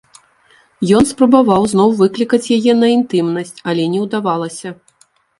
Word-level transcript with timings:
Ён 0.99 1.03
спрабаваў 1.09 1.65
зноў 1.73 1.91
выклікаць 1.99 2.51
яе 2.57 2.73
на 2.77 2.87
інтымнасць, 2.93 3.53
але 3.73 3.85
не 3.93 3.99
ўдавалася. 4.07 4.73